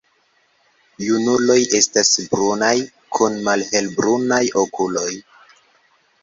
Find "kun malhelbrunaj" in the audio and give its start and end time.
3.19-4.41